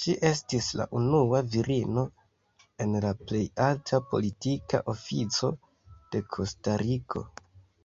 Ŝi 0.00 0.12
estis 0.26 0.66
la 0.80 0.84
unua 0.98 1.38
virino 1.54 2.04
en 2.84 2.94
la 3.06 3.10
plej 3.30 3.42
alta 3.68 4.00
politika 4.12 4.82
ofico 4.94 5.52
de 6.14 6.22
Kostariko. 6.36 7.24